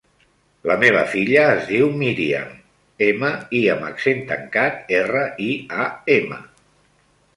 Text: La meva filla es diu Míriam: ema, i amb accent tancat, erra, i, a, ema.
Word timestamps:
La 0.69 0.75
meva 0.83 1.01
filla 1.09 1.43
es 1.57 1.67
diu 1.73 1.89
Míriam: 1.99 2.55
ema, 3.09 3.31
i 3.61 3.61
amb 3.77 3.87
accent 3.91 4.25
tancat, 4.33 4.83
erra, 5.01 5.23
i, 5.49 5.51
a, 5.85 5.87
ema. 6.19 6.41